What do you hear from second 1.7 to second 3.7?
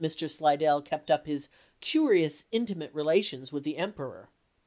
curious intimate rela tions with